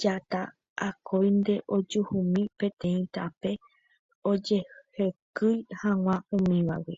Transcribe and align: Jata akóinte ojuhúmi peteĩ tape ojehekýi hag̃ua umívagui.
Jata 0.00 0.40
akóinte 0.88 1.54
ojuhúmi 1.76 2.42
peteĩ 2.58 3.00
tape 3.14 3.50
ojehekýi 4.30 5.56
hag̃ua 5.80 6.16
umívagui. 6.34 6.96